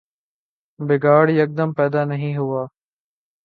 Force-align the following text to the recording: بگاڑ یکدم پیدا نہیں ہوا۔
بگاڑ 0.79 1.25
یکدم 1.29 1.69
پیدا 1.77 2.01
نہیں 2.05 2.33
ہوا۔ 2.37 2.63